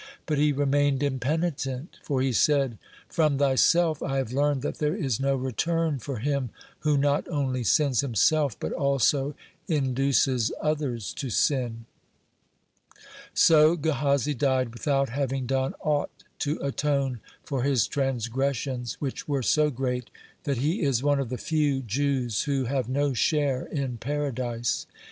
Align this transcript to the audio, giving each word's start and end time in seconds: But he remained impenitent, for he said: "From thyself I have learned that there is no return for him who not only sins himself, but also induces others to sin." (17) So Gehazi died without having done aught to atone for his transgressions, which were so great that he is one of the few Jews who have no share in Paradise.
But 0.25 0.39
he 0.39 0.51
remained 0.51 1.03
impenitent, 1.03 1.99
for 2.01 2.23
he 2.23 2.31
said: 2.33 2.79
"From 3.07 3.37
thyself 3.37 4.01
I 4.01 4.17
have 4.17 4.31
learned 4.33 4.63
that 4.63 4.79
there 4.79 4.95
is 4.95 5.19
no 5.19 5.35
return 5.35 5.99
for 5.99 6.17
him 6.17 6.49
who 6.79 6.97
not 6.97 7.27
only 7.27 7.63
sins 7.63 8.01
himself, 8.01 8.59
but 8.59 8.71
also 8.73 9.35
induces 9.67 10.51
others 10.59 11.13
to 11.13 11.29
sin." 11.29 11.85
(17) 13.35 13.35
So 13.35 13.75
Gehazi 13.75 14.33
died 14.33 14.73
without 14.73 15.09
having 15.09 15.45
done 15.45 15.75
aught 15.79 16.23
to 16.39 16.57
atone 16.63 17.19
for 17.43 17.61
his 17.61 17.85
transgressions, 17.85 18.95
which 18.99 19.27
were 19.27 19.43
so 19.43 19.69
great 19.69 20.09
that 20.45 20.57
he 20.57 20.81
is 20.81 21.03
one 21.03 21.19
of 21.19 21.29
the 21.29 21.37
few 21.37 21.83
Jews 21.83 22.45
who 22.45 22.63
have 22.65 22.89
no 22.89 23.13
share 23.13 23.65
in 23.67 23.99
Paradise. 23.99 24.87